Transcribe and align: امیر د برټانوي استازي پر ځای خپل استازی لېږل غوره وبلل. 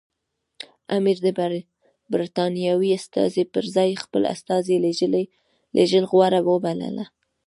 امیر 0.97 1.17
د 1.25 1.27
برټانوي 2.11 2.89
استازي 2.99 3.43
پر 3.53 3.63
ځای 3.75 3.89
خپل 4.03 4.21
استازی 4.33 4.77
لېږل 5.75 6.05
غوره 6.11 6.39
وبلل. 6.49 6.97